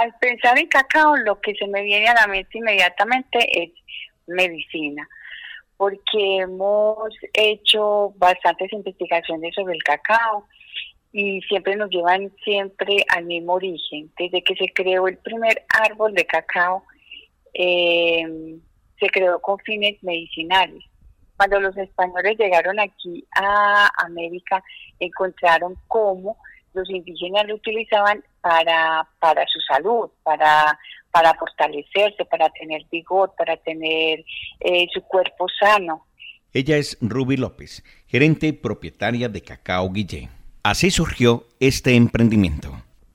[0.00, 3.70] al pensar en cacao, lo que se me viene a la mente inmediatamente es
[4.26, 5.08] medicina,
[5.76, 10.46] porque hemos hecho bastantes investigaciones sobre el cacao
[11.12, 14.10] y siempre nos llevan siempre al mismo origen.
[14.16, 16.84] Desde que se creó el primer árbol de cacao,
[17.54, 18.24] eh,
[19.00, 20.84] se creó con fines medicinales.
[21.36, 24.62] Cuando los españoles llegaron aquí a América,
[25.00, 26.36] encontraron cómo
[26.74, 30.78] los indígenas lo utilizaban para, para su salud, para,
[31.10, 34.24] para fortalecerse, para tener vigor, para tener
[34.60, 36.06] eh, su cuerpo sano.
[36.52, 40.30] Ella es Ruby López, gerente y propietaria de Cacao Guillén.
[40.62, 42.70] Así surgió este emprendimiento.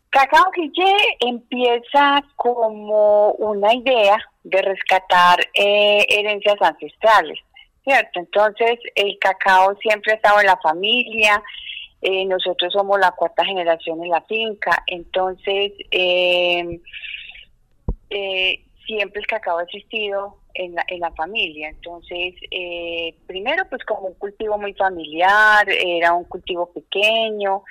[0.10, 7.40] Cacao Guillé empieza como una idea de rescatar eh, herencias ancestrales,
[7.84, 8.20] ¿cierto?
[8.20, 11.42] Entonces el cacao siempre ha estado en la familia,
[12.04, 16.82] eh, nosotros somos la cuarta generación en la finca, entonces em,
[18.10, 21.70] eh, siempre el cacao ha existido en la, en la familia.
[21.70, 27.64] Entonces, eh, primero pues como un cultivo muy familiar, era un cultivo pequeño,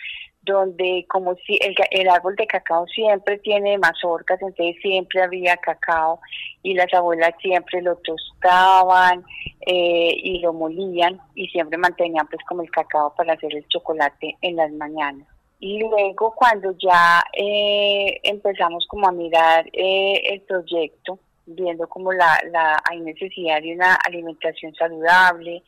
[0.43, 6.21] donde como si el, el, árbol de cacao siempre tiene mazorcas, entonces siempre había cacao
[6.63, 9.25] y las abuelas siempre lo tostaban
[9.61, 14.37] eh, y lo molían y siempre mantenían pues como el cacao para hacer el chocolate
[14.43, 15.29] en las mañanas.
[15.61, 22.41] Y luego cuando ya eh, empezamos como a mirar eh, el proyecto, viendo como la,
[22.51, 25.63] la hay necesidad de una alimentación saludable,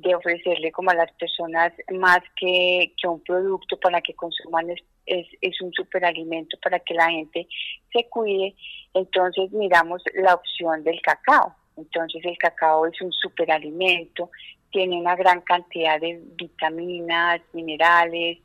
[0.00, 4.80] de ofrecerle como a las personas más que, que un producto para que consuman es,
[5.06, 7.46] es, es, un superalimento para que la gente
[7.92, 8.54] se cuide,
[8.94, 11.54] entonces miramos la opción del cacao.
[11.76, 14.30] Entonces el cacao es un superalimento,
[14.70, 18.38] tiene una gran cantidad de vitaminas, minerales,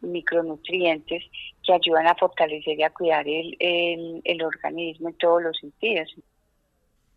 [0.00, 1.22] micronutrientes
[1.62, 6.12] que ayudan a fortalecer y a cuidar el, el, el organismo en todos los sentidos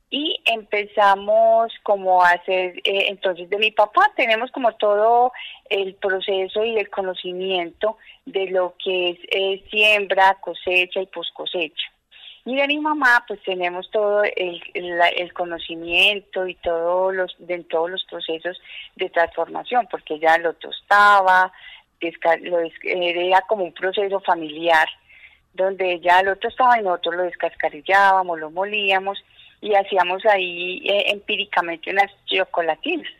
[0.09, 5.31] y empezamos como a hacer, eh, entonces de mi papá tenemos como todo
[5.69, 11.87] el proceso y el conocimiento de lo que es eh, siembra, cosecha y post cosecha.
[12.45, 17.89] Y de mi mamá pues tenemos todo el, el, conocimiento y todos los, de todos
[17.89, 18.61] los procesos
[18.95, 21.51] de transformación, porque ella lo tostaba,
[22.41, 24.87] lo, era como un proceso familiar,
[25.55, 29.17] donde ella lo tostaba y nosotros lo descascarillábamos, lo molíamos
[29.61, 33.11] y hacíamos ahí eh, empíricamente unas chocolatinas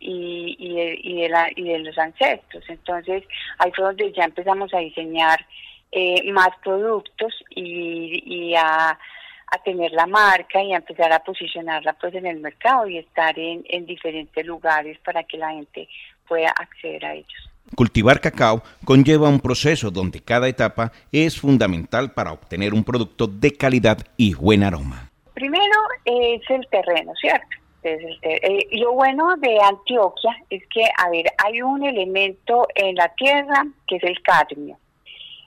[0.00, 2.64] y, y, de, la, y de los ancestros.
[2.68, 3.24] Entonces
[3.58, 5.44] ahí fue donde ya empezamos a diseñar
[5.92, 11.92] eh, más productos y, y a, a, tener la marca y a empezar a posicionarla
[11.94, 15.88] pues en el mercado y estar en, en diferentes lugares para que la gente
[16.26, 17.50] pueda acceder a ellos.
[17.76, 23.52] Cultivar cacao conlleva un proceso donde cada etapa es fundamental para obtener un producto de
[23.52, 25.11] calidad y buen aroma.
[25.42, 27.48] Primero es el terreno, ¿cierto?
[27.82, 33.66] Eh, lo bueno de Antioquia es que, a ver, hay un elemento en la tierra
[33.88, 34.78] que es el cadmio.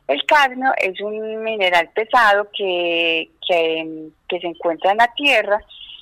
[0.05, 5.61] El cadmio es un mineral pesado que, se encuentra en la tierra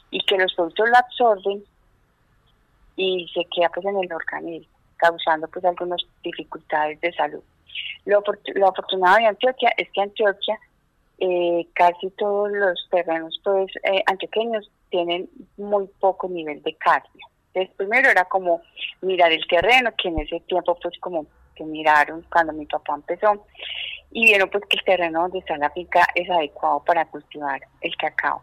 [0.10, 1.64] y que los productos lo absorben
[2.96, 7.44] y se queda pues en el organismo, causando pues algunas dificultades de salud.
[8.06, 8.24] Lo
[8.68, 10.58] afortunado de Antioquia es que Antioquia
[11.20, 17.28] eh, casi todos los terrenos pues eh, antioqueños tienen muy poco nivel de cadmio.
[17.54, 18.62] Entonces primero era como
[19.02, 21.26] mirar el terreno, que en ese tiempo pues como
[21.56, 23.46] que miraron cuando mi papá empezó
[24.12, 27.96] y vieron pues que el terreno donde está la finca es adecuado para cultivar el
[27.96, 28.42] cacao.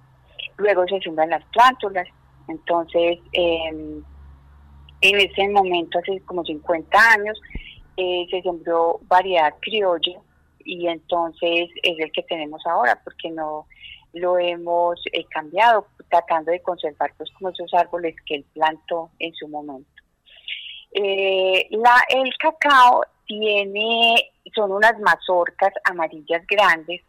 [0.57, 2.07] Luego se siembran las plántulas,
[2.49, 4.03] entonces em,
[5.01, 7.41] en ese momento hace como 50 años
[7.97, 10.21] eh, se sembró variedad criolla
[10.65, 13.67] y entonces es el que tenemos ahora porque no
[14.13, 19.33] lo hemos eh, cambiado tratando de conservar pues como esos árboles que él plantó en
[19.35, 19.89] su momento.
[20.93, 27.03] Eh, la, el cacao tiene, son unas mazorcas amarillas grandes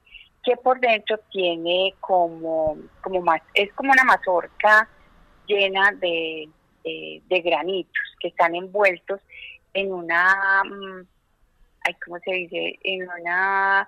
[0.44, 4.88] que por dentro tiene como, como más, es como una mazorca
[5.48, 6.48] llena de,
[6.84, 9.20] de granitos que están envueltos
[9.74, 10.64] en una
[11.82, 12.80] mm, ay, ¿cómo se dice?
[12.84, 13.88] En una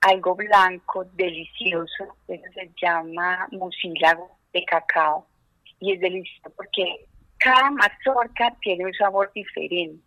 [0.00, 5.26] algo blanco, delicioso, eso se llama mucílago de cacao
[5.80, 7.06] y es delicioso porque
[7.38, 10.02] cada mazorca tiene un sabor diferente.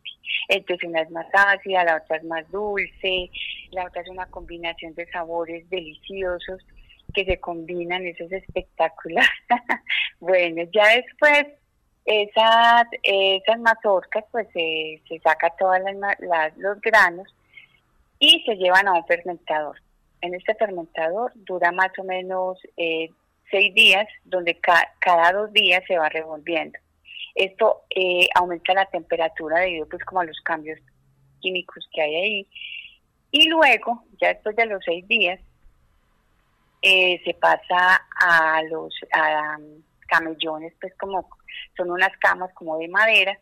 [0.48, 3.30] Entonces una es más ácida, la otra es más dulce,
[3.72, 6.66] la otra es una combinación de sabores deliciosos
[7.14, 9.26] que se combinan, eso es espectacular.
[10.20, 11.59] bueno, ya después
[12.10, 15.78] esas, esas mazorcas, pues se saca todos
[16.58, 17.28] los granos
[18.18, 19.80] y se llevan a un fermentador.
[20.22, 23.10] en este fermentador dura más o menos eh,
[23.52, 24.60] seis días, donde
[25.00, 26.80] cada dos días se va revolviendo.
[27.36, 30.80] Esto eh, aumenta la temperatura debido pues como a los cambios
[31.42, 32.48] químicos que hay ahí.
[33.32, 35.40] Y luego, ya después de los seis días,
[36.82, 38.94] eh, se pasa a los
[40.10, 41.30] camellones, pues como
[41.78, 43.38] son unas camas como de madera,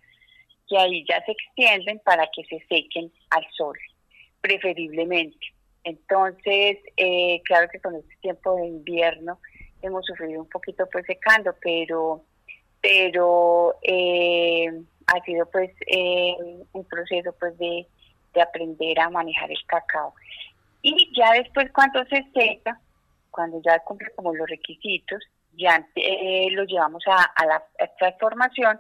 [0.68, 3.78] que ahí ya se extienden para que se sequen al sol,
[4.42, 5.54] preferiblemente.
[5.84, 9.40] Entonces, eh, claro que con este tiempo de invierno
[9.82, 12.24] hemos sufrido un poquito pues secando, pero,
[12.82, 14.68] pero eh,
[15.08, 16.36] ha sido pues eh,
[16.74, 17.88] un proceso pues de,
[18.34, 20.14] de aprender a manejar el cacao.
[20.82, 22.80] Y ya después cuando se seca,
[23.32, 25.24] cuando ya cumple como los requisitos,
[25.58, 25.86] ya
[26.52, 27.64] lo llevamos a, a la
[27.98, 28.80] transformación,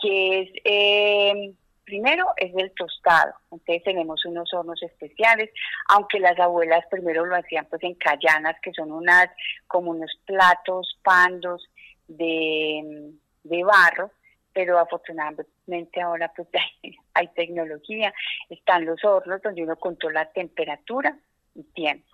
[0.00, 5.50] que es Primero es el tostado, entonces tenemos unos hornos especiales,
[5.88, 9.28] aunque las abuelas primero lo hacían pues en callanas, que son unas
[9.66, 11.68] como unos platos pandos
[12.08, 13.12] de,
[13.44, 14.10] barro,
[14.54, 16.48] pero afortunadamente ahora pues
[17.14, 18.14] hay, tecnología,
[18.48, 21.18] están los hornos donde uno controla temperatura
[21.54, 22.08] y tiempo.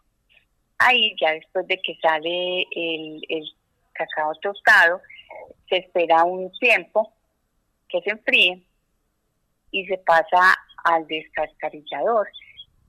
[0.78, 3.54] Ahí ya después de que sale el, el
[4.00, 5.00] cacao tostado,
[5.69, 7.12] se espera un tiempo
[7.88, 8.62] que se enfríe
[9.70, 12.29] y se pasa al descascarillador,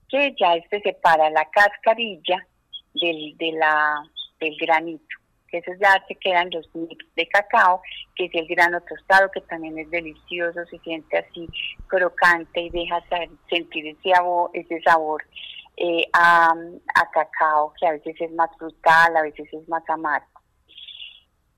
[0.08, 2.46] que ya este separa la cascarilla
[2.94, 5.16] del, del granito.
[5.50, 7.82] Esos ya se quedan los nips de cacao,
[8.16, 11.46] que es el grano tostado, que también es delicioso, se siente así
[11.88, 13.02] crocante y deja
[13.50, 15.22] sentir ese sabor, ese sabor
[15.76, 16.54] eh, a
[17.12, 20.41] cacao, que a veces es más frutal, a veces es más amargo.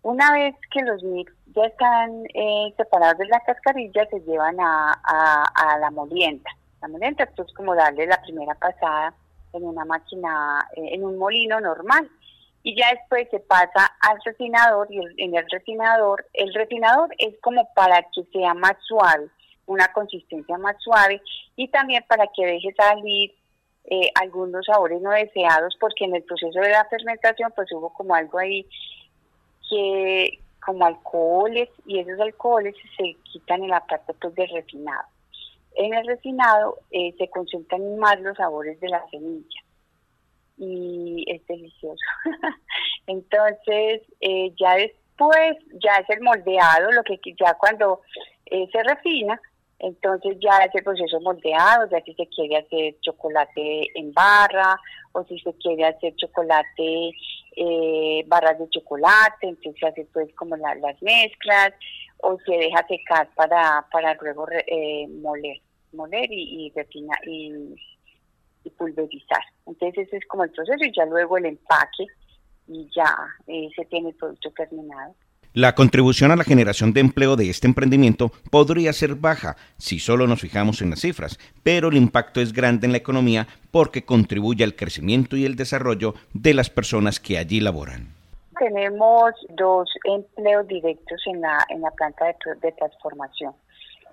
[0.04, 5.78] Una vez que los nips ya están eh, separados de la cascarilla, se llevan a,
[5.80, 6.50] la molienda.
[6.82, 9.14] La molienda es como darle la primera pasada
[9.54, 12.06] en una máquina, eh, en un molino normal.
[12.62, 17.66] Y ya después se pasa al refinador y en el refinador, el refinador es como
[17.74, 19.30] para que sea más suave,
[19.64, 21.22] una consistencia más suave
[21.56, 23.34] y también para que deje salir
[23.86, 28.14] eh, algunos sabores no deseados porque en el proceso de la fermentación pues hubo como
[28.14, 28.66] algo ahí
[29.68, 35.04] que como alcoholes y esos alcoholes se quitan en la parte pues, del refinado.
[35.76, 39.60] En el refinado eh, se concentran más los sabores de la semilla
[40.56, 42.04] y es delicioso.
[43.06, 48.00] Entonces, eh, ya después, ya es el moldeado, lo que ya cuando
[48.46, 49.40] eh, se refina,
[49.80, 54.80] entonces ya es el proceso moldeado, ya si se quiere hacer chocolate en barra
[55.12, 57.10] o si se quiere hacer chocolate,
[57.56, 61.72] eh, barras de chocolate, entonces se hace pues como las mezclas
[62.18, 65.60] o se deja secar para, para luego eh, moler,
[65.92, 66.72] moler y,
[67.26, 67.76] y,
[68.64, 69.42] y, pulverizar.
[69.66, 72.06] Entonces ese es como el proceso y ya luego el empaque
[72.66, 73.14] y ya
[73.46, 75.14] eh, se tiene el producto terminado.
[75.56, 80.26] La contribución a la generación de empleo de este emprendimiento podría ser baja si solo
[80.26, 84.64] nos fijamos en las cifras, pero el impacto es grande en la economía porque contribuye
[84.64, 88.08] al crecimiento y el desarrollo de las personas que allí laboran.
[88.58, 92.24] Tenemos dos empleos directos en la, en la planta
[92.60, 93.52] de, transformación.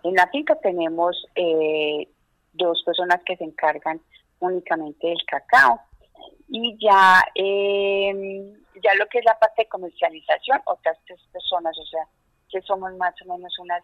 [0.04, 2.08] En la finca tenemos eh,
[2.54, 4.00] dos personas que se encargan
[4.42, 5.82] únicamente del cacao
[6.50, 11.86] y ya eh, ya lo que es la parte de comercialización, otras tres personas, o
[11.86, 12.06] sea,
[12.50, 13.84] que somos más o menos unas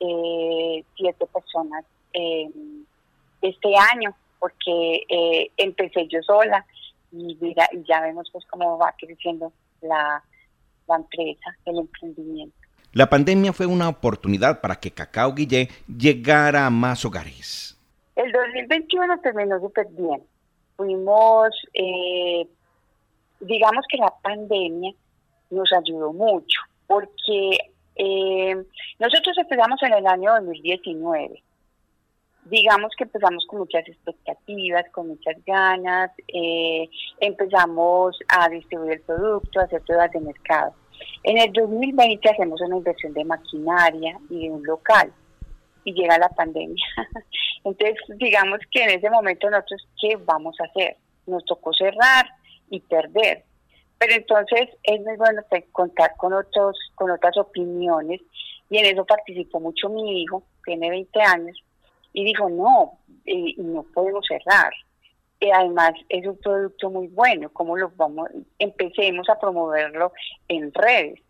[0.00, 2.50] eh, siete personas eh,
[3.42, 6.64] este año, porque eh, empecé yo sola
[7.12, 10.22] y mira, ya vemos pues cómo va creciendo la,
[10.88, 12.56] la empresa, el emprendimiento.
[12.92, 17.76] La pandemia fue una oportunidad para que Cacao Guillé llegara a más hogares.
[18.14, 20.22] El 2021 terminó súper bien.
[20.76, 22.46] Fuimos eh,
[23.44, 24.92] digamos que la pandemia
[25.50, 27.58] nos ayudó mucho, porque
[27.96, 28.56] eh,
[28.98, 31.42] nosotros empezamos en el año 2019.
[32.46, 36.88] Digamos que empezamos con muchas expectativas, con muchas ganas, eh,
[37.20, 40.74] empezamos a distribuir el producto, a hacer pruebas de mercado.
[41.22, 45.12] En el 2020 hacemos una inversión de maquinaria y de un local
[45.84, 46.84] y llega la pandemia.
[47.64, 50.96] Entonces, digamos que en ese momento nosotros, ¿qué vamos a hacer?
[51.26, 52.26] Nos tocó cerrar,
[52.70, 53.44] y perder.
[53.98, 55.42] Pero entonces es muy bueno
[55.72, 58.20] contar con otros, con otras opiniones
[58.70, 61.62] y en eso participó mucho mi hijo, tiene 20 años,
[62.12, 64.72] y dijo, no, y no podemos cerrar.
[65.40, 68.30] Y además es un producto muy bueno, ¿cómo lo vamos?
[68.58, 70.12] Empecemos a promoverlo
[70.48, 71.20] en redes.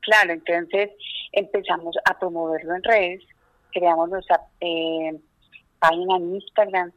[0.00, 0.90] Claro, entonces
[1.32, 3.22] empezamos a promoverlo en redes,
[3.70, 5.20] creamos nuestra eh,
[5.78, 6.92] página en Instagram,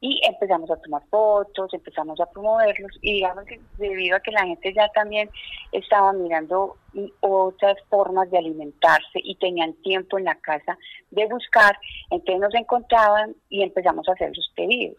[0.00, 4.44] y empezamos a tomar fotos, empezamos a promoverlos y digamos que debido a que la
[4.44, 5.28] gente ya también
[5.72, 6.76] estaba mirando
[7.20, 10.78] otras formas de alimentarse y tenían tiempo en la casa
[11.10, 11.76] de buscar,
[12.10, 14.96] entonces nos encontraban y empezamos a hacer los pedidos.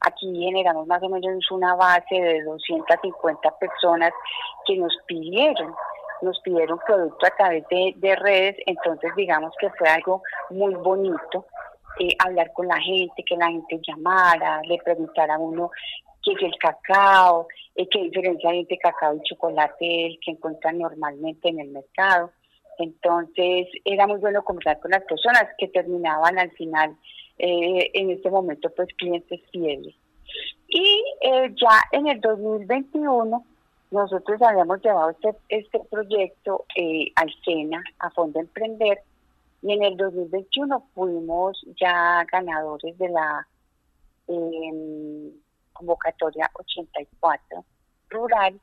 [0.00, 4.12] Aquí generamos más o menos una base de 250 personas
[4.64, 5.74] que nos pidieron,
[6.22, 11.46] nos pidieron producto a través de, de redes, entonces digamos que fue algo muy bonito
[11.98, 15.70] eh, hablar con la gente, que la gente llamara, le preguntara a uno
[16.22, 20.78] qué es el cacao, eh, qué diferencia hay entre cacao y chocolate el que encuentran
[20.78, 22.30] normalmente en el mercado.
[22.78, 26.96] Entonces era muy bueno conversar con las personas que terminaban al final,
[27.38, 29.94] eh, en este momento, pues clientes fieles.
[30.68, 33.44] Y ya en el 2021
[33.90, 36.66] nosotros habíamos llevado este, este proyecto
[37.14, 39.00] al SENA, a Fondo Emprender,
[39.62, 43.46] y en el 2021 fuimos ya ganadores de la
[44.28, 45.32] em,
[45.72, 47.64] convocatoria 84
[48.10, 48.60] rural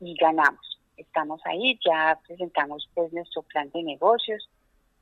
[0.00, 0.78] y ganamos.
[0.96, 4.48] Estamos ahí, ya presentamos pues nuestro plan de negocios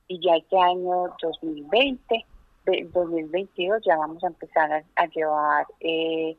[0.07, 2.25] y ya este año 2020,
[2.65, 6.37] 2022 ya vamos a empezar a, llevar eh,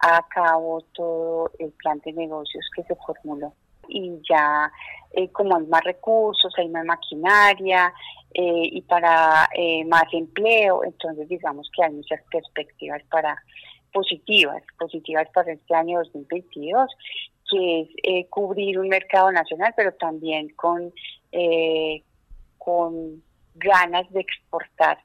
[0.00, 3.52] a cabo todo el plan de negocios que se formuló
[3.88, 4.70] y ya
[5.14, 7.92] eh, como hay más recursos, hay más maquinaria
[8.32, 13.36] eh, y para eh, más empleo, entonces digamos que hay muchas perspectivas para
[13.92, 16.90] positivas, positivas para este año 2022,
[17.50, 20.90] que es cubrir un mercado nacional, pero también con,
[22.56, 23.22] con
[23.56, 24.98] ganas de exportar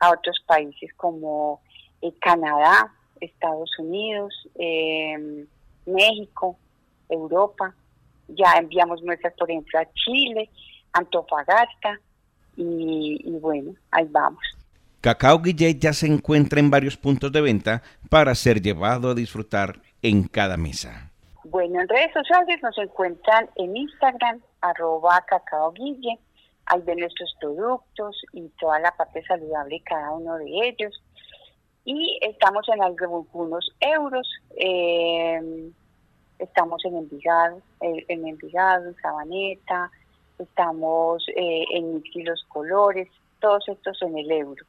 [0.00, 1.60] a otros países como
[2.20, 4.34] Canadá, Estados Unidos,
[5.86, 6.58] México,
[7.08, 7.76] Europa
[8.34, 10.50] ya enviamos nuestras, por ejemplo, a Chile,
[10.92, 11.98] Antofagasta,
[12.56, 14.42] y, bueno, ahí vamos.
[15.00, 19.80] Cacao Guillet ya se encuentra en varios puntos de venta para ser llevado a disfrutar
[20.00, 21.10] en cada mesa.
[21.44, 26.18] Bueno, en redes sociales nos encuentran en Instagram, arroba cacao guille,
[26.66, 31.02] ahí ven nuestros productos y toda la parte saludable de cada uno de ellos.
[31.84, 34.28] Y estamos en algunos euros.
[34.56, 35.01] Eh,
[36.52, 39.90] estamos en Envigado, eh, en Envigado, en Sabaneta,
[40.38, 43.08] estamos eh, en Mix los Colores,
[43.40, 44.62] todos estos en el euro.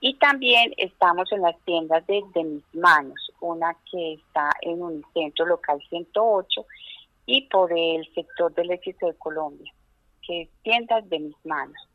[0.00, 5.44] Y también estamos en las tiendas de, Mis Manos, una que está en un centro
[5.44, 6.64] local 108
[7.26, 9.70] y por el sector del éxito de Colombia,
[10.26, 11.88] que es tiendas de Mis Manos.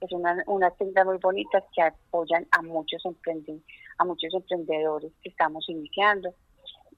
[0.00, 5.68] Es una, una tienda muy bonita que apoyan a muchos, a muchos emprendedores que estamos
[5.68, 6.32] iniciando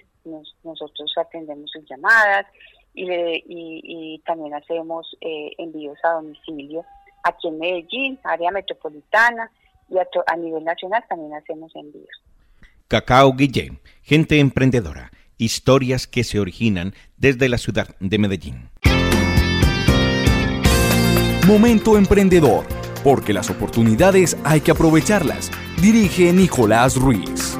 [0.64, 2.46] nosotros atendemos sus llamadas
[2.94, 3.06] y,
[3.46, 6.84] y, también hacemos eh, envíos a domicilio
[7.22, 9.50] aquí en Medellín, área metropolitana
[9.88, 12.22] y a, a nivel nacional también hacemos envíos.
[12.88, 18.70] Cacao Guillén, gente emprendedora, historias que se originan desde la ciudad de Medellín.
[21.48, 22.66] Momento Emprendedor,
[23.02, 25.50] porque las oportunidades hay que aprovecharlas.
[25.80, 27.56] Dirige Nicolás Ruiz.